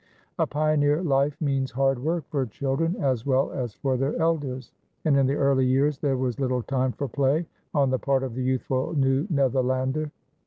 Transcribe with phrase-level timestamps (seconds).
[0.39, 4.71] A pioneer life means hard work for children as well as for their elders,
[5.05, 8.33] and in the early years there was little time for play on the part of
[8.33, 10.09] the youthful New Netherlander.